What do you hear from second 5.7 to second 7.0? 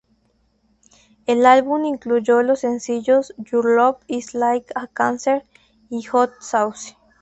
y "Hot Sauce".